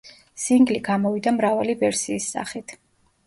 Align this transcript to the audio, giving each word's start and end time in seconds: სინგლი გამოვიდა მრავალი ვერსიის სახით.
სინგლი 0.43 0.77
გამოვიდა 0.87 1.33
მრავალი 1.35 1.77
ვერსიის 1.83 2.31
სახით. 2.37 2.75